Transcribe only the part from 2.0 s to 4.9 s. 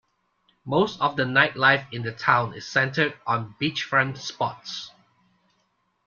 the town is centred on beachfront spots.